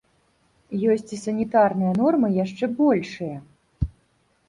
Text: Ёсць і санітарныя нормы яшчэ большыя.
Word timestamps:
Ёсць 0.93 1.11
і 1.17 1.19
санітарныя 1.25 1.93
нормы 2.01 2.33
яшчэ 2.43 2.65
большыя. 2.83 3.37